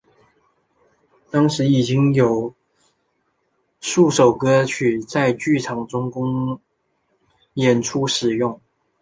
[1.29, 2.55] 当时已经有
[3.79, 6.59] 数首歌曲在剧场公
[7.53, 8.59] 演中使用。